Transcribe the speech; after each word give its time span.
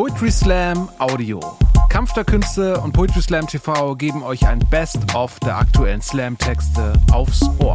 Poetry 0.00 0.30
Slam 0.30 0.88
Audio. 0.98 1.40
Kampf 1.90 2.14
der 2.14 2.24
Künste 2.24 2.80
und 2.80 2.92
Poetry 2.92 3.20
Slam 3.20 3.46
TV 3.46 3.94
geben 3.96 4.22
euch 4.22 4.46
ein 4.46 4.58
Best-of 4.70 5.38
der 5.40 5.58
aktuellen 5.58 6.00
Slam-Texte 6.00 6.94
aufs 7.12 7.42
Ohr. 7.58 7.74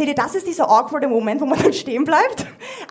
Seht 0.00 0.08
ihr, 0.08 0.14
das 0.14 0.34
ist 0.34 0.46
dieser 0.46 0.70
awkward 0.70 1.06
Moment, 1.10 1.42
wo 1.42 1.44
man 1.44 1.58
dann 1.62 1.74
stehen 1.74 2.04
bleibt. 2.04 2.46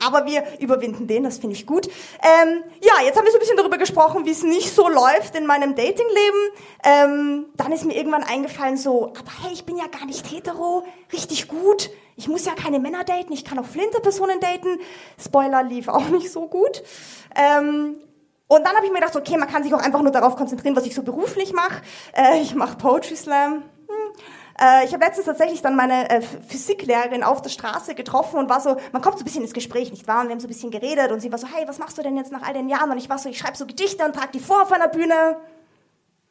Aber 0.05 0.27
wir 0.27 0.43
überwinden 0.59 1.07
den, 1.07 1.23
das 1.23 1.39
finde 1.39 1.55
ich 1.55 1.65
gut. 1.65 1.87
Ähm, 1.87 2.63
ja, 2.83 3.03
jetzt 3.03 3.17
haben 3.17 3.25
wir 3.25 3.31
so 3.31 3.37
ein 3.37 3.39
bisschen 3.39 3.57
darüber 3.57 3.79
gesprochen, 3.79 4.27
wie 4.27 4.29
es 4.29 4.43
nicht 4.43 4.75
so 4.75 4.87
läuft 4.87 5.35
in 5.35 5.47
meinem 5.47 5.73
Datingleben. 5.73 6.39
Ähm, 6.83 7.45
dann 7.57 7.71
ist 7.71 7.83
mir 7.85 7.95
irgendwann 7.95 8.21
eingefallen 8.21 8.77
so, 8.77 9.07
aber 9.07 9.31
hey, 9.41 9.51
ich 9.53 9.65
bin 9.65 9.75
ja 9.75 9.87
gar 9.87 10.05
nicht 10.05 10.31
hetero, 10.31 10.83
richtig 11.11 11.47
gut. 11.47 11.89
Ich 12.15 12.27
muss 12.27 12.45
ja 12.45 12.53
keine 12.53 12.77
Männer 12.77 13.03
daten, 13.03 13.33
ich 13.33 13.43
kann 13.43 13.57
auch 13.57 13.65
Flinterpersonen 13.65 14.39
daten. 14.39 14.77
Spoiler 15.19 15.63
lief 15.63 15.87
auch 15.87 16.09
nicht 16.09 16.31
so 16.31 16.47
gut. 16.47 16.83
Ähm, 17.35 17.97
und 18.47 18.63
dann 18.67 18.75
habe 18.75 18.85
ich 18.85 18.91
mir 18.91 18.99
gedacht, 18.99 19.15
okay, 19.15 19.35
man 19.35 19.49
kann 19.49 19.63
sich 19.63 19.73
auch 19.73 19.81
einfach 19.81 20.03
nur 20.03 20.11
darauf 20.11 20.35
konzentrieren, 20.35 20.75
was 20.75 20.85
ich 20.85 20.93
so 20.93 21.01
beruflich 21.01 21.53
mache. 21.53 21.81
Äh, 22.13 22.39
ich 22.43 22.53
mache 22.53 22.77
Poetry 22.77 23.15
Slam. 23.15 23.63
Äh, 24.59 24.85
ich 24.85 24.93
habe 24.93 25.05
letztens 25.05 25.25
tatsächlich 25.25 25.61
dann 25.61 25.75
meine 25.75 26.09
äh, 26.09 26.21
Physiklehrerin 26.21 27.23
auf 27.23 27.41
der 27.41 27.49
Straße 27.49 27.95
getroffen 27.95 28.37
und 28.37 28.49
war 28.49 28.59
so, 28.59 28.75
man 28.91 29.01
kommt 29.01 29.17
so 29.17 29.23
ein 29.23 29.25
bisschen 29.25 29.43
ins 29.43 29.53
Gespräch, 29.53 29.91
nicht 29.91 30.07
wahr? 30.07 30.21
Und 30.21 30.27
wir 30.27 30.31
haben 30.31 30.39
so 30.39 30.47
ein 30.47 30.49
bisschen 30.49 30.71
geredet 30.71 31.11
und 31.11 31.21
sie 31.21 31.31
war 31.31 31.39
so, 31.39 31.47
hey, 31.47 31.67
was 31.67 31.79
machst 31.79 31.97
du 31.97 32.01
denn 32.01 32.17
jetzt 32.17 32.31
nach 32.31 32.43
all 32.43 32.53
den 32.53 32.67
Jahren? 32.67 32.91
Und 32.91 32.97
ich 32.97 33.09
war 33.09 33.17
so, 33.17 33.29
ich 33.29 33.37
schreibe 33.37 33.57
so 33.57 33.65
Gedichte 33.65 34.03
und 34.03 34.15
trage 34.15 34.31
die 34.33 34.39
vor 34.39 34.63
auf 34.63 34.71
einer 34.71 34.89
Bühne. 34.89 35.37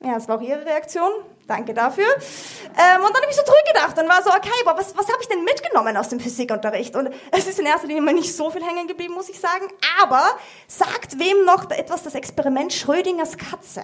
Ja, 0.00 0.14
das 0.14 0.28
war 0.28 0.36
auch 0.36 0.42
ihre 0.42 0.64
Reaktion. 0.64 1.10
Danke 1.48 1.72
dafür. 1.72 2.04
Ähm, 2.04 3.02
und 3.02 3.08
dann 3.08 3.22
habe 3.22 3.30
ich 3.30 3.36
so 3.36 3.42
zurückgedacht 3.42 3.98
und 3.98 4.08
war 4.08 4.22
so, 4.22 4.30
okay, 4.30 4.52
aber 4.64 4.78
was, 4.78 4.96
was 4.96 5.08
habe 5.08 5.18
ich 5.22 5.28
denn 5.28 5.42
mitgenommen 5.44 5.96
aus 5.96 6.10
dem 6.10 6.20
Physikunterricht? 6.20 6.94
Und 6.94 7.10
es 7.32 7.46
ist 7.46 7.58
in 7.58 7.64
erster 7.64 7.86
Linie 7.86 8.02
mal 8.02 8.12
nicht 8.12 8.36
so 8.36 8.50
viel 8.50 8.62
hängen 8.62 8.86
geblieben, 8.86 9.14
muss 9.14 9.30
ich 9.30 9.40
sagen. 9.40 9.66
Aber 10.02 10.22
sagt 10.66 11.18
wem 11.18 11.46
noch 11.46 11.70
etwas 11.70 12.02
das 12.02 12.14
Experiment 12.14 12.72
Schrödingers 12.74 13.38
Katze? 13.38 13.82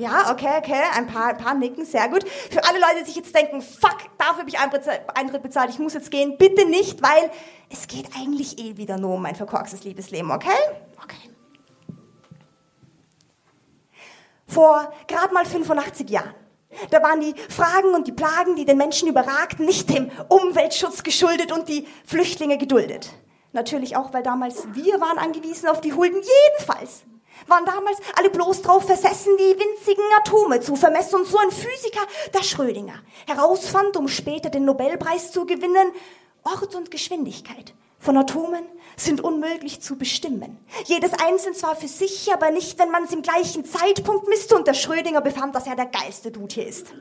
Ja, 0.00 0.30
okay, 0.30 0.56
okay, 0.56 0.82
ein 0.94 1.06
paar, 1.06 1.26
ein 1.26 1.36
paar 1.36 1.52
nicken, 1.52 1.84
sehr 1.84 2.08
gut. 2.08 2.26
Für 2.26 2.64
alle 2.64 2.78
Leute, 2.78 3.00
die 3.00 3.04
sich 3.04 3.16
jetzt 3.16 3.34
denken, 3.34 3.60
fuck, 3.60 3.98
dafür 4.16 4.38
habe 4.38 4.48
ich 4.48 4.58
Eintritt 4.58 5.42
bezahlt, 5.42 5.68
ich 5.68 5.78
muss 5.78 5.92
jetzt 5.92 6.10
gehen, 6.10 6.38
bitte 6.38 6.66
nicht, 6.66 7.02
weil 7.02 7.30
es 7.68 7.86
geht 7.86 8.08
eigentlich 8.16 8.58
eh 8.58 8.78
wieder 8.78 8.96
nur 8.96 9.16
um 9.16 9.22
mein 9.22 9.34
verkorkstes 9.34 9.84
Liebesleben, 9.84 10.30
okay? 10.30 10.56
Okay. 11.04 11.30
Vor 14.46 14.90
gerade 15.06 15.34
mal 15.34 15.44
85 15.44 16.08
Jahren. 16.08 16.34
Da 16.88 17.02
waren 17.02 17.20
die 17.20 17.34
Fragen 17.50 17.94
und 17.94 18.06
die 18.06 18.12
Plagen, 18.12 18.56
die 18.56 18.64
den 18.64 18.78
Menschen 18.78 19.06
überragten, 19.06 19.66
nicht 19.66 19.90
dem 19.90 20.10
Umweltschutz 20.30 21.02
geschuldet 21.02 21.52
und 21.52 21.68
die 21.68 21.86
Flüchtlinge 22.06 22.56
geduldet. 22.56 23.10
Natürlich 23.52 23.96
auch, 23.96 24.14
weil 24.14 24.22
damals 24.22 24.66
wir 24.72 24.98
waren 24.98 25.18
angewiesen 25.18 25.68
auf 25.68 25.82
die 25.82 25.92
Hulden. 25.92 26.22
Jedenfalls 26.56 27.02
waren 27.46 27.64
damals 27.64 27.98
alle 28.16 28.30
bloß 28.30 28.62
drauf 28.62 28.84
versessen, 28.84 29.36
die 29.36 29.58
winzigen 29.58 30.04
Atome 30.18 30.60
zu 30.60 30.76
vermessen. 30.76 31.16
Und 31.16 31.26
so 31.26 31.38
ein 31.38 31.50
Physiker, 31.50 32.06
der 32.34 32.42
Schrödinger, 32.42 33.02
herausfand, 33.26 33.96
um 33.96 34.08
später 34.08 34.50
den 34.50 34.64
Nobelpreis 34.64 35.32
zu 35.32 35.46
gewinnen, 35.46 35.92
Ort 36.42 36.74
und 36.74 36.90
Geschwindigkeit 36.90 37.74
von 37.98 38.16
Atomen 38.16 38.64
sind 38.96 39.20
unmöglich 39.20 39.80
zu 39.82 39.96
bestimmen. 39.96 40.58
Jedes 40.86 41.12
einzeln 41.12 41.54
zwar 41.54 41.76
für 41.76 41.88
sich, 41.88 42.32
aber 42.32 42.50
nicht, 42.50 42.78
wenn 42.78 42.90
man 42.90 43.04
es 43.04 43.12
im 43.12 43.22
gleichen 43.22 43.64
Zeitpunkt 43.64 44.26
misst. 44.28 44.52
Und 44.52 44.66
der 44.66 44.74
Schrödinger 44.74 45.20
befand, 45.20 45.54
dass 45.54 45.66
er 45.66 45.76
der 45.76 45.86
geilste 45.86 46.30
Dude 46.30 46.54
hier 46.54 46.66
ist. 46.66 46.92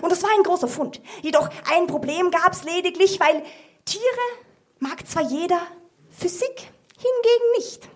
Und 0.00 0.10
das 0.10 0.22
war 0.22 0.30
ein 0.30 0.42
großer 0.42 0.68
Fund. 0.68 1.00
Jedoch 1.22 1.48
ein 1.70 1.86
Problem 1.86 2.30
gab 2.30 2.52
es 2.52 2.64
lediglich, 2.64 3.20
weil 3.20 3.42
Tiere 3.84 4.04
mag 4.78 5.06
zwar 5.06 5.22
jeder, 5.22 5.60
Physik 6.10 6.70
hingegen 6.96 7.52
nicht. 7.58 7.88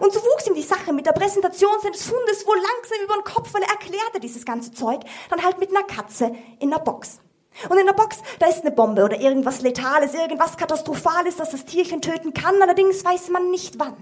Und 0.00 0.12
so 0.12 0.20
wuchs 0.20 0.46
ihm 0.46 0.54
die 0.54 0.62
Sache 0.62 0.92
mit 0.92 1.06
der 1.06 1.12
Präsentation 1.12 1.74
seines 1.82 2.04
Fundes 2.04 2.46
wohl 2.46 2.56
langsam 2.56 3.04
über 3.04 3.14
den 3.14 3.24
Kopf, 3.24 3.52
weil 3.52 3.62
er 3.62 3.70
erklärte 3.70 4.20
dieses 4.20 4.44
ganze 4.44 4.72
Zeug 4.72 5.00
dann 5.30 5.42
halt 5.44 5.58
mit 5.58 5.70
einer 5.70 5.84
Katze 5.84 6.34
in 6.58 6.72
einer 6.72 6.82
Box. 6.82 7.20
Und 7.68 7.78
in 7.78 7.86
der 7.86 7.92
Box, 7.92 8.18
da 8.40 8.46
ist 8.46 8.62
eine 8.62 8.72
Bombe 8.72 9.04
oder 9.04 9.20
irgendwas 9.20 9.62
Letales, 9.62 10.14
irgendwas 10.14 10.56
Katastrophales, 10.56 11.36
das 11.36 11.50
das 11.50 11.64
Tierchen 11.64 12.02
töten 12.02 12.34
kann, 12.34 12.60
allerdings 12.60 13.04
weiß 13.04 13.28
man 13.28 13.50
nicht 13.50 13.78
wann. 13.78 13.94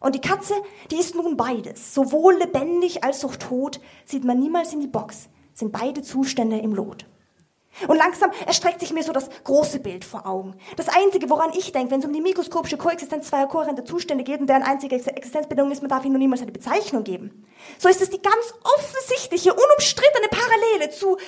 Und 0.00 0.14
die 0.14 0.20
Katze, 0.20 0.54
die 0.90 0.96
ist 0.96 1.14
nun 1.14 1.36
beides. 1.36 1.94
Sowohl 1.94 2.34
lebendig 2.34 3.04
als 3.04 3.24
auch 3.24 3.36
tot, 3.36 3.80
sieht 4.04 4.24
man 4.24 4.38
niemals 4.38 4.72
in 4.72 4.80
die 4.80 4.86
Box, 4.86 5.28
sind 5.52 5.72
beide 5.72 6.02
Zustände 6.02 6.58
im 6.58 6.72
Lot. 6.72 7.06
Und 7.86 7.96
langsam 7.96 8.32
erstreckt 8.46 8.80
sich 8.80 8.92
mir 8.92 9.04
so 9.04 9.12
das 9.12 9.28
große 9.44 9.78
Bild 9.78 10.04
vor 10.04 10.26
Augen. 10.26 10.56
Das 10.76 10.88
Einzige, 10.88 11.30
woran 11.30 11.52
ich 11.52 11.70
denke, 11.70 11.92
wenn 11.92 12.00
es 12.00 12.06
um 12.06 12.12
die 12.12 12.20
mikroskopische 12.20 12.76
Koexistenz 12.76 13.28
zweier 13.28 13.46
kohärenter 13.46 13.84
Zustände 13.84 14.24
geht 14.24 14.40
und 14.40 14.48
deren 14.48 14.62
einzige 14.64 14.96
Existenzbedingung 14.96 15.70
ist, 15.70 15.82
man 15.82 15.88
darf 15.88 16.04
ihnen 16.04 16.14
nur 16.14 16.18
niemals 16.18 16.42
eine 16.42 16.50
Bezeichnung 16.50 17.04
geben. 17.04 17.46
So 17.78 17.88
ist 17.88 18.00
es 18.00 18.10
die 18.10 18.20
ganz 18.20 18.54
offensichtliche, 18.64 19.54
unumstrittene 19.54 20.28
Parallele 20.28 20.90
zu 20.90 21.18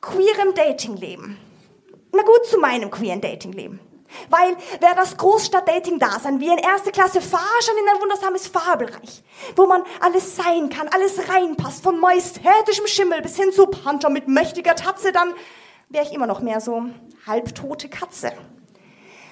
queerem 0.00 0.54
Datingleben. 0.54 1.38
Na 2.12 2.22
gut, 2.22 2.44
zu 2.46 2.58
meinem 2.58 2.90
queeren 2.90 3.20
Datingleben. 3.20 3.80
Weil 4.30 4.56
wer 4.80 4.94
das 4.94 5.16
Großstadt-Dating-Dasein 5.16 6.40
wie 6.40 6.48
in 6.48 6.58
erste 6.58 6.92
Klasse 6.92 7.20
Fahrschein 7.20 7.76
in 7.82 7.88
ein 7.88 8.00
wundersames 8.00 8.46
Fabelreich, 8.46 9.22
wo 9.56 9.66
man 9.66 9.82
alles 10.00 10.36
sein 10.36 10.68
kann, 10.68 10.88
alles 10.88 11.28
reinpasst, 11.28 11.82
von 11.82 11.98
majestätischem 11.98 12.86
Schimmel 12.86 13.22
bis 13.22 13.36
hin 13.36 13.52
zu 13.52 13.66
Panther 13.66 14.10
mit 14.10 14.28
mächtiger 14.28 14.76
Tatze, 14.76 15.10
dann 15.12 15.34
wäre 15.94 16.04
ich 16.04 16.12
immer 16.12 16.26
noch 16.26 16.40
mehr 16.40 16.60
so 16.60 16.86
halbtote 17.26 17.88
Katze. 17.88 18.32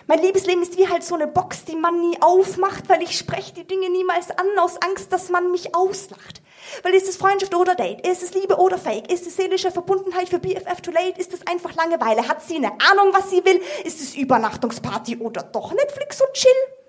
Mein 0.06 0.20
Liebesleben 0.20 0.62
ist 0.62 0.78
wie 0.78 0.88
halt 0.88 1.04
so 1.04 1.14
eine 1.14 1.26
Box, 1.26 1.64
die 1.64 1.76
man 1.76 2.00
nie 2.00 2.16
aufmacht, 2.20 2.88
weil 2.88 3.02
ich 3.02 3.18
spreche 3.18 3.52
die 3.52 3.66
Dinge 3.66 3.90
niemals 3.90 4.30
an 4.30 4.46
aus 4.58 4.80
Angst, 4.80 5.12
dass 5.12 5.28
man 5.28 5.50
mich 5.50 5.74
auslacht. 5.74 6.40
Weil 6.82 6.94
ist 6.94 7.08
es 7.08 7.16
Freundschaft 7.16 7.54
oder 7.54 7.74
Date? 7.74 8.06
Ist 8.06 8.22
es 8.22 8.34
Liebe 8.34 8.56
oder 8.56 8.78
Fake? 8.78 9.12
Ist 9.12 9.26
es 9.26 9.36
seelische 9.36 9.70
Verbundenheit 9.70 10.28
für 10.28 10.38
BFF 10.38 10.80
too 10.80 10.92
late? 10.92 11.20
Ist 11.20 11.32
es 11.32 11.46
einfach 11.46 11.74
Langeweile? 11.74 12.28
Hat 12.28 12.42
sie 12.42 12.56
eine 12.56 12.72
Ahnung, 12.72 13.12
was 13.12 13.30
sie 13.30 13.44
will? 13.44 13.60
Ist 13.84 14.00
es 14.00 14.14
Übernachtungsparty 14.14 15.18
oder 15.18 15.42
doch 15.42 15.72
Netflix 15.72 16.20
und 16.20 16.32
Chill? 16.32 16.81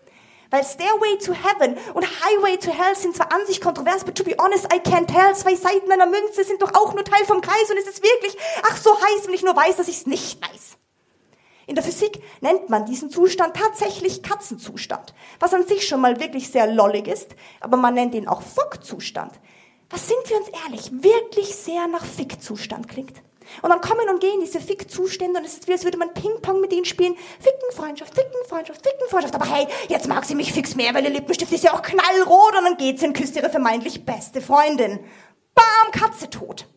Weil 0.53 0.63
Stairway 0.63 1.17
to 1.17 1.33
Heaven 1.33 1.75
und 1.95 2.05
Highway 2.05 2.57
to 2.57 2.69
Hell 2.69 2.95
sind 2.95 3.15
zwar 3.15 3.33
an 3.33 3.43
sich 3.47 3.59
kontrovers, 3.59 4.03
but 4.03 4.13
to 4.13 4.23
be 4.23 4.35
honest, 4.37 4.71
I 4.71 4.77
can't 4.77 5.07
tell. 5.07 5.33
Zwei 5.33 5.55
Seiten 5.55 5.91
einer 5.91 6.05
Münze 6.05 6.43
sind 6.43 6.61
doch 6.61 6.75
auch 6.75 6.93
nur 6.93 7.03
Teil 7.03 7.25
vom 7.25 7.41
Kreis 7.41 7.71
und 7.71 7.77
es 7.77 7.87
ist 7.87 8.03
wirklich, 8.03 8.37
ach 8.61 8.77
so 8.77 8.91
heiß, 8.95 9.25
wenn 9.25 9.33
ich 9.33 9.41
nur 9.41 9.55
weiß, 9.55 9.77
dass 9.77 9.87
ich 9.87 9.95
es 9.95 10.05
nicht 10.05 10.39
weiß. 10.43 10.77
In 11.65 11.73
der 11.73 11.83
Physik 11.83 12.21
nennt 12.41 12.69
man 12.69 12.85
diesen 12.85 13.09
Zustand 13.09 13.55
tatsächlich 13.55 14.21
Katzenzustand, 14.21 15.15
was 15.39 15.55
an 15.55 15.65
sich 15.65 15.87
schon 15.87 16.01
mal 16.01 16.19
wirklich 16.19 16.51
sehr 16.51 16.67
lollig 16.67 17.07
ist, 17.07 17.31
aber 17.59 17.77
man 17.77 17.95
nennt 17.95 18.13
ihn 18.13 18.27
auch 18.27 18.43
Fock-Zustand, 18.43 19.33
was 19.89 20.07
sind 20.07 20.19
wir 20.27 20.37
uns 20.37 20.49
ehrlich, 20.65 20.91
wirklich 20.91 21.55
sehr 21.55 21.87
nach 21.87 22.05
Fick-Zustand 22.05 22.87
klingt. 22.87 23.23
Und 23.63 23.69
dann 23.69 23.79
kommen 23.79 24.09
und 24.09 24.19
gehen 24.19 24.41
diese 24.41 24.59
Fick-Zustände 24.59 25.39
und 25.39 25.45
es 25.45 25.53
ist 25.53 25.69
wie, 25.69 25.71
als 25.71 25.85
würde 25.85 25.97
man 25.97 26.13
Ping-Pong 26.13 26.59
mit 26.59 26.73
ihnen 26.73 26.83
spielen. 26.83 27.15
Ficken, 27.39 27.71
Freundschaft, 27.73 28.13
Ficken, 28.13 28.45
Freundschaft, 28.45 28.85
Ficken, 28.85 29.07
Freundschaft. 29.09 29.35
Aber 29.35 29.45
hey, 29.45 29.67
jetzt 29.87 30.09
mag 30.09 30.25
sie 30.25 30.35
mich 30.35 30.51
fix 30.51 30.75
mehr, 30.75 30.93
weil 30.93 31.05
ihr 31.05 31.11
Lippenstift 31.11 31.53
ist 31.53 31.63
ja 31.63 31.73
auch 31.73 31.81
knallrot 31.81 32.57
und 32.57 32.65
dann 32.65 32.75
geht 32.75 32.99
sie 32.99 33.07
und 33.07 33.13
küsst 33.13 33.37
ihre 33.37 33.49
vermeintlich 33.49 34.03
beste 34.03 34.41
Freundin. 34.41 34.99
Bam, 35.55 35.91
Katze 35.93 36.29
tot. 36.29 36.67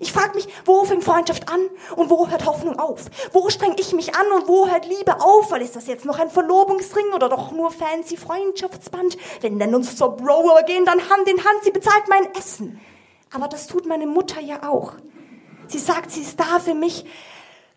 Ich 0.00 0.12
frage 0.12 0.34
mich, 0.34 0.48
wo 0.64 0.84
fängt 0.84 1.04
Freundschaft 1.04 1.48
an 1.48 1.60
und 1.94 2.10
wo 2.10 2.28
hört 2.28 2.44
Hoffnung 2.44 2.76
auf? 2.80 3.04
Wo 3.32 3.48
streng 3.48 3.76
ich 3.78 3.92
mich 3.92 4.16
an 4.16 4.26
und 4.34 4.48
wo 4.48 4.68
hört 4.68 4.86
Liebe 4.86 5.20
auf? 5.20 5.52
Weil 5.52 5.62
ist 5.62 5.76
das 5.76 5.86
jetzt 5.86 6.04
noch 6.04 6.18
ein 6.18 6.28
Verlobungsring 6.28 7.12
oder 7.14 7.28
doch 7.28 7.52
nur 7.52 7.70
fancy 7.70 8.16
Freundschaftsband? 8.16 9.16
Wenn 9.42 9.60
denn 9.60 9.76
uns 9.76 9.96
zur 9.96 10.16
Brower 10.16 10.64
gehen, 10.64 10.84
dann 10.84 11.08
Hand 11.08 11.28
in 11.28 11.38
Hand, 11.38 11.62
sie 11.62 11.70
bezahlt 11.70 12.08
mein 12.08 12.34
Essen. 12.34 12.80
Aber 13.32 13.46
das 13.46 13.68
tut 13.68 13.86
meine 13.86 14.06
Mutter 14.08 14.40
ja 14.40 14.68
auch. 14.68 14.94
Sie 15.68 15.78
sagt, 15.78 16.10
sie 16.10 16.20
ist 16.20 16.38
da 16.38 16.58
für 16.60 16.74
mich, 16.74 17.04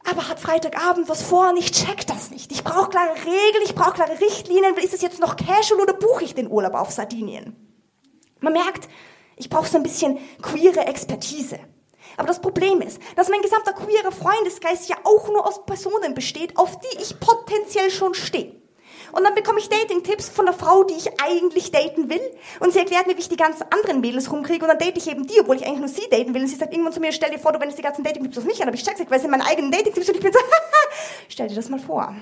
aber 0.10 0.28
hat 0.28 0.40
Freitagabend 0.40 1.10
was 1.10 1.22
vor 1.24 1.50
und 1.50 1.58
ich 1.58 1.72
check 1.72 2.06
das 2.08 2.32
nicht. 2.32 2.52
Ich 2.52 2.64
brauche 2.64 2.90
klare 2.90 3.16
Regeln, 3.16 3.64
ich 3.66 3.76
brauche 3.76 3.94
klare 3.94 4.20
Richtlinien. 4.20 4.76
Ist 4.78 4.94
es 4.94 5.02
jetzt 5.02 5.20
noch 5.20 5.36
casual 5.36 5.82
oder 5.82 5.94
buche 5.94 6.24
ich 6.24 6.36
den 6.36 6.50
Urlaub 6.50 6.76
auf 6.76 6.92
Sardinien? 6.92 7.56
Man 8.40 8.54
merkt, 8.54 8.88
ich 9.36 9.50
brauche 9.50 9.68
so 9.68 9.78
ein 9.78 9.84
bisschen 9.84 10.18
queere 10.42 10.88
Expertise. 10.88 11.60
Aber 12.16 12.28
das 12.28 12.42
Problem 12.42 12.82
ist, 12.82 13.00
dass 13.16 13.30
mein 13.30 13.42
gesamter 13.42 13.74
queerer 13.74 14.12
Freundesgeist 14.12 14.90
ja 14.90 14.98
auch 15.04 15.28
nur 15.28 15.46
aus 15.46 15.66
Personen 15.66 16.16
besteht, 16.16 16.58
auf 16.58 16.80
die 16.80 17.02
ich 17.02 17.20
potenziell 17.20 17.92
schon 17.92 18.14
stehe. 18.14 18.56
Und 19.12 19.24
dann 19.24 19.36
bekomme 19.36 19.60
ich 19.60 19.70
Dating-Tipps 19.70 20.30
von 20.30 20.46
der 20.46 20.54
Frau, 20.54 20.84
die 20.84 20.96
ich 20.96 21.22
eigentlich 21.22 21.72
daten 21.72 22.10
will. 22.10 22.22
Und 22.60 22.74
sie 22.74 22.80
erklärt 22.80 23.08
mir, 23.08 23.16
wie 23.16 23.22
ich 23.22 23.30
die 23.30 23.38
ganzen 23.38 23.64
anderen 23.72 24.02
Mädels 24.02 24.32
rumkriege. 24.32 24.64
Und 24.66 24.70
dann 24.70 24.80
date 24.80 24.98
ich 24.98 25.10
eben 25.10 25.26
die, 25.26 25.40
obwohl 25.40 25.56
ich 25.56 25.66
eigentlich 25.66 25.80
nur 25.80 25.88
sie 25.88 26.10
daten 26.10 26.34
will. 26.34 26.42
Und 26.42 26.48
sie 26.48 26.56
sagt 26.56 26.74
irgendwann 26.74 26.94
zu 26.94 27.00
mir, 27.00 27.12
stell 27.12 27.32
dir 27.32 27.40
vor, 27.40 27.54
du 27.54 27.60
wendest 27.60 27.78
die 27.78 27.84
ganzen 27.84 28.04
Dating-Tipps 28.04 28.38
auf 28.38 28.46
mich 28.46 28.62
an. 28.62 28.68
Aber 28.68 28.76
ich 28.76 28.84
check's 28.84 29.00
nicht, 29.00 29.12
weil 29.12 29.20
sind 29.20 29.32
meine 29.32 29.46
eigenen 29.46 29.72
Dating-Tipps. 29.72 30.10
Und 30.10 30.16
ich 30.16 30.22
bin 30.22 30.34
so, 30.34 30.40
stell 31.30 31.48
dir 31.48 31.56
das 31.56 31.70
mal 31.70 31.80
vor. 31.80 32.14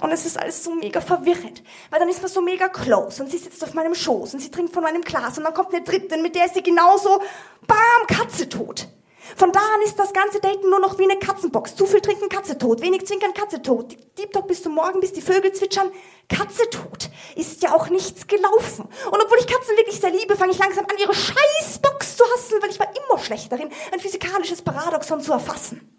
Und 0.00 0.12
es 0.12 0.26
ist 0.26 0.38
alles 0.38 0.62
so 0.62 0.74
mega 0.74 1.00
verwirrend. 1.00 1.62
Weil 1.90 2.00
dann 2.00 2.08
ist 2.08 2.20
man 2.20 2.30
so 2.30 2.40
mega 2.40 2.68
close 2.68 3.22
und 3.22 3.30
sie 3.30 3.38
sitzt 3.38 3.62
auf 3.64 3.74
meinem 3.74 3.94
Schoß 3.94 4.34
und 4.34 4.40
sie 4.40 4.50
trinkt 4.50 4.74
von 4.74 4.82
meinem 4.82 5.02
Glas 5.02 5.38
und 5.38 5.44
dann 5.44 5.54
kommt 5.54 5.72
eine 5.74 5.82
dritte, 5.82 6.20
mit 6.20 6.34
der 6.34 6.46
ist 6.46 6.54
sie 6.54 6.62
genauso, 6.62 7.20
bam, 7.66 8.06
Katze 8.06 8.48
tot. 8.48 8.88
Von 9.34 9.50
da 9.50 9.60
an 9.60 9.82
ist 9.84 9.98
das 9.98 10.12
ganze 10.12 10.40
Daten 10.40 10.70
nur 10.70 10.78
noch 10.78 10.98
wie 10.98 11.04
eine 11.04 11.18
Katzenbox. 11.18 11.74
Zu 11.74 11.86
viel 11.86 12.00
trinken, 12.00 12.28
Katze 12.28 12.56
tot. 12.58 12.80
Wenig 12.80 13.06
zwinkern, 13.06 13.34
Katze 13.34 13.60
tot. 13.60 13.96
Deep 14.18 14.32
Talk 14.32 14.46
bis 14.46 14.62
zum 14.62 14.74
Morgen, 14.74 15.00
bis 15.00 15.12
die 15.12 15.20
Vögel 15.20 15.52
zwitschern, 15.52 15.90
Katze 16.28 16.68
tot. 16.70 17.10
Ist 17.34 17.62
ja 17.62 17.74
auch 17.74 17.88
nichts 17.88 18.26
gelaufen. 18.26 18.84
Und 18.84 19.22
obwohl 19.22 19.38
ich 19.38 19.46
Katzen 19.46 19.76
wirklich 19.76 20.00
sehr 20.00 20.10
liebe, 20.10 20.36
fange 20.36 20.52
ich 20.52 20.58
langsam 20.58 20.84
an, 20.84 20.96
ihre 20.98 21.14
Scheißbox 21.14 22.16
zu 22.16 22.24
hassen, 22.34 22.62
weil 22.62 22.70
ich 22.70 22.78
war 22.78 22.88
immer 22.88 23.18
schlecht 23.18 23.50
darin, 23.50 23.70
ein 23.92 24.00
physikalisches 24.00 24.62
Paradoxon 24.62 25.20
zu 25.20 25.32
erfassen. 25.32 25.92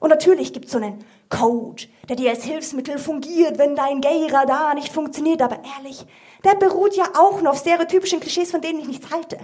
Und 0.00 0.10
natürlich 0.10 0.52
gibt's 0.52 0.72
so 0.72 0.78
einen 0.78 1.04
Code, 1.28 1.84
der 2.08 2.16
dir 2.16 2.30
als 2.30 2.44
Hilfsmittel 2.44 2.98
fungiert, 2.98 3.58
wenn 3.58 3.74
dein 3.74 4.00
Gay-Radar 4.00 4.74
nicht 4.74 4.92
funktioniert. 4.92 5.42
Aber 5.42 5.60
ehrlich, 5.76 6.06
der 6.44 6.54
beruht 6.54 6.96
ja 6.96 7.04
auch 7.18 7.40
nur 7.40 7.50
auf 7.50 7.58
stereotypischen 7.58 8.20
Klischees, 8.20 8.50
von 8.50 8.60
denen 8.60 8.80
ich 8.80 8.86
nichts 8.86 9.10
halte. 9.10 9.38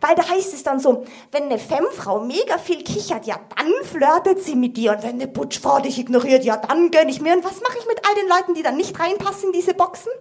Weil 0.00 0.14
da 0.14 0.28
heißt 0.28 0.54
es 0.54 0.62
dann 0.62 0.80
so, 0.80 1.04
wenn 1.32 1.44
eine 1.44 1.58
Femmefrau 1.58 2.20
mega 2.20 2.58
viel 2.58 2.82
kichert, 2.84 3.26
ja, 3.26 3.40
dann 3.56 3.72
flirtet 3.84 4.42
sie 4.42 4.54
mit 4.54 4.76
dir. 4.76 4.92
Und 4.92 5.02
wenn 5.02 5.14
eine 5.14 5.28
Butchfrau 5.28 5.80
dich 5.80 5.98
ignoriert, 5.98 6.44
ja, 6.44 6.56
dann 6.56 6.90
gönn 6.90 7.08
ich 7.08 7.20
mir. 7.20 7.34
Und 7.34 7.44
was 7.44 7.60
mache 7.60 7.78
ich 7.78 7.86
mit 7.86 8.06
all 8.06 8.14
den 8.14 8.28
Leuten, 8.28 8.54
die 8.54 8.62
dann 8.62 8.76
nicht 8.76 8.98
reinpassen 8.98 9.46
in 9.46 9.52
diese 9.52 9.74
Boxen? 9.74 10.12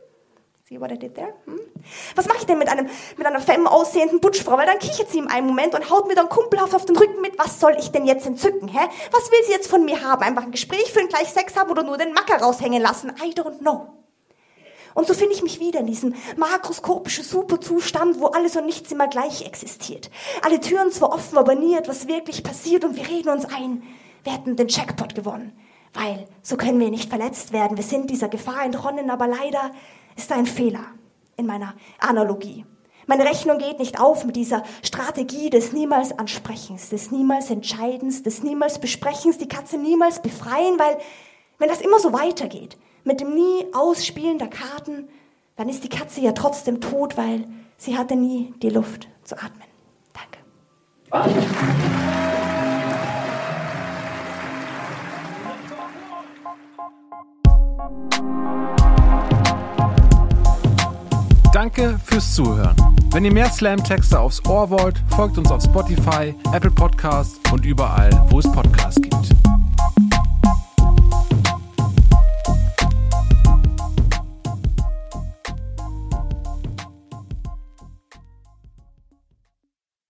See 0.69 0.81
what 0.81 0.91
I 0.91 0.97
did 0.97 1.15
there? 1.15 1.33
Hm? 1.45 1.62
Was 2.15 2.27
mache 2.27 2.39
ich 2.39 2.45
denn 2.45 2.57
mit 2.57 2.68
einem 2.68 2.89
mit 3.15 3.25
einer 3.25 3.39
femme 3.39 3.71
aussehenden 3.71 4.19
Butchfrau? 4.19 4.57
Weil 4.57 4.65
dann 4.65 4.79
kichert 4.79 5.09
sie 5.09 5.19
im 5.19 5.29
einen 5.29 5.47
Moment 5.47 5.74
und 5.74 5.89
haut 5.89 6.09
mir 6.09 6.15
dann 6.15 6.27
kumpelhaft 6.27 6.75
auf 6.75 6.83
den 6.83 6.97
Rücken 6.97 7.21
mit. 7.21 7.39
Was 7.39 7.62
soll 7.62 7.77
ich 7.79 7.91
denn 7.91 8.06
jetzt 8.06 8.27
entzücken? 8.27 8.68
Hä? 8.68 8.89
Was 9.12 9.31
will 9.31 9.39
sie 9.45 9.53
jetzt 9.53 9.69
von 9.69 9.85
mir 9.85 10.03
haben? 10.03 10.24
Einfach 10.24 10.44
ein 10.44 10.51
Gespräch 10.51 10.91
führen, 10.91 11.07
gleich 11.07 11.29
Sex 11.29 11.56
haben 11.56 11.71
oder 11.71 11.83
nur 11.83 11.97
den 11.97 12.12
Macker 12.12 12.41
raushängen 12.41 12.81
lassen? 12.81 13.13
I 13.24 13.31
don't 13.31 13.59
know. 13.59 13.88
Und 14.97 15.05
so 15.05 15.13
finde 15.13 15.35
ich 15.35 15.44
mich 15.44 15.59
wieder 15.59 15.81
in 15.81 15.85
diesem 15.85 16.15
makroskopischen 16.38 17.23
Superzustand, 17.23 18.19
wo 18.19 18.29
alles 18.29 18.55
und 18.55 18.65
nichts 18.65 18.91
immer 18.91 19.07
gleich 19.07 19.45
existiert. 19.45 20.09
Alle 20.41 20.59
Türen 20.59 20.89
zwar 20.91 21.13
offen, 21.13 21.38
aber 21.38 21.53
nie 21.53 21.75
etwas 21.75 22.07
wirklich 22.07 22.41
passiert 22.41 22.83
und 22.83 22.95
wir 22.95 23.07
reden 23.07 23.29
uns 23.29 23.45
ein, 23.45 23.83
wir 24.23 24.33
hätten 24.33 24.55
den 24.55 24.69
Jackpot 24.69 25.13
gewonnen. 25.13 25.55
Weil 25.94 26.25
so 26.41 26.57
können 26.57 26.79
wir 26.79 26.89
nicht 26.89 27.11
verletzt 27.11 27.53
werden. 27.53 27.77
Wir 27.77 27.83
sind 27.83 28.09
dieser 28.09 28.27
Gefahr 28.27 28.65
entronnen, 28.65 29.11
aber 29.11 29.27
leider 29.27 29.69
ist 30.15 30.31
da 30.31 30.35
ein 30.35 30.47
Fehler 30.47 30.85
in 31.35 31.45
meiner 31.45 31.75
Analogie. 32.00 32.65
Meine 33.05 33.23
Rechnung 33.23 33.59
geht 33.59 33.77
nicht 33.77 34.00
auf 34.00 34.25
mit 34.25 34.35
dieser 34.35 34.63
Strategie 34.81 35.51
des 35.51 35.73
niemals 35.73 36.17
Ansprechens, 36.17 36.89
des 36.89 37.11
niemals 37.11 37.51
Entscheidens, 37.51 38.23
des 38.23 38.41
niemals 38.41 38.79
Besprechens, 38.79 39.38
die 39.38 39.47
Katze 39.47 39.77
niemals 39.77 40.23
befreien, 40.23 40.79
weil 40.79 40.97
wenn 41.57 41.69
das 41.69 41.81
immer 41.81 42.00
so 42.00 42.13
weitergeht, 42.13 42.77
mit 43.04 43.19
dem 43.19 43.33
nie 43.33 43.65
Ausspielen 43.74 44.38
der 44.38 44.50
Karten, 44.50 45.07
dann 45.56 45.69
ist 45.69 45.83
die 45.83 45.89
Katze 45.89 46.21
ja 46.21 46.33
trotzdem 46.33 46.81
tot, 46.81 47.18
weil 47.18 47.48
sie 47.77 47.98
hatte 47.98 48.15
nie 48.15 48.54
die 48.62 48.69
Luft 48.69 49.07
zu 49.24 49.36
atmen. 49.36 49.63
Danke. 50.13 50.39
Danke 61.53 62.00
fürs 62.06 62.36
Zuhören. 62.36 62.75
Wenn 63.12 63.25
ihr 63.25 63.33
mehr 63.33 63.50
Slam-Texte 63.50 64.19
aufs 64.19 64.45
Ohr 64.45 64.69
wollt, 64.69 65.01
folgt 65.15 65.39
uns 65.39 65.50
auf 65.50 65.63
Spotify, 65.63 66.36
Apple 66.53 66.69
Podcasts 66.69 67.39
und 67.51 67.65
überall, 67.65 68.12
wo 68.30 68.38
es 68.38 68.51
Podcasts 68.51 69.01
gibt. 69.01 69.06